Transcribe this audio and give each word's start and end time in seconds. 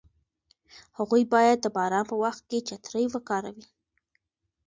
هغوی 0.97 1.23
باید 1.33 1.57
د 1.61 1.67
باران 1.75 2.05
په 2.11 2.15
وخت 2.23 2.41
کې 2.49 2.65
چترۍ 2.67 3.05
وکاروي. 3.09 3.65